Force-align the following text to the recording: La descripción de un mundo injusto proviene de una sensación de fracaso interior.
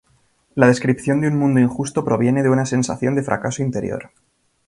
La 0.55 0.65
descripción 0.65 1.21
de 1.21 1.27
un 1.27 1.37
mundo 1.37 1.59
injusto 1.59 2.03
proviene 2.03 2.41
de 2.41 2.49
una 2.49 2.65
sensación 2.65 3.13
de 3.13 3.21
fracaso 3.21 3.61
interior. 3.61 4.09